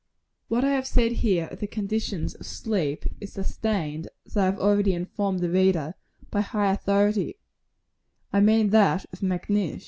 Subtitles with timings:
[0.47, 4.57] What I have here said of the conditions of sleep, is sustained, as I have
[4.59, 5.93] already informed the reader,
[6.31, 7.37] by high authority;
[8.33, 9.79] I mean that of Macnish.